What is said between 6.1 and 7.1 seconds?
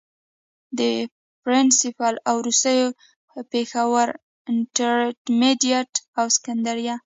او سکنډري